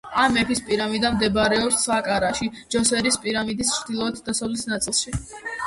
ამ 0.21 0.31
მეფის 0.35 0.61
პირამიდა 0.69 1.11
მდებარეობს 1.17 1.85
საკარაში, 1.89 2.49
ჯოსერის 2.77 3.21
პირამიდის 3.27 3.77
ჩრდილოეთ-დასავლეთ 3.77 4.69
ნაწილში. 4.77 5.19